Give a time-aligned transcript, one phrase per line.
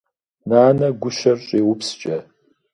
[0.49, 2.17] Нанэ гущэр щӏеупскӏэ.